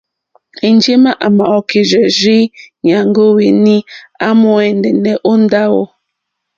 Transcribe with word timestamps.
Enjema 0.67 1.11
à 1.25 1.27
mà 1.35 1.43
okirzɛ 1.57 2.01
rzii 2.13 2.45
nyàŋgo 2.85 3.23
wèni 3.37 3.75
à 4.25 4.27
mò 4.41 4.49
ɛ̀ndɛ̀nɛ̀ 4.67 5.15
o 5.31 5.33
ndawò. 5.43 5.83